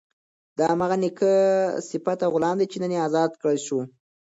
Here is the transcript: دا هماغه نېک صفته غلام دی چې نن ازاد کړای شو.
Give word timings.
دا 0.57 0.65
هماغه 0.73 0.97
نېک 1.03 1.19
صفته 1.89 2.25
غلام 2.33 2.55
دی 2.59 2.65
چې 2.71 2.77
نن 2.83 2.93
ازاد 3.07 3.31
کړای 3.41 3.57
شو. 3.65 3.79